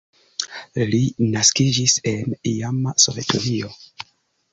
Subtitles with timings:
[0.93, 1.01] Li
[1.35, 3.71] naskiĝis en iama Sovetunio.